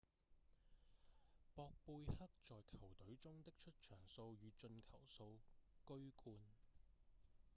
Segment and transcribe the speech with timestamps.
[1.53, 5.37] 博貝克在球隊中的出場數與進球數
[5.85, 6.41] 居冠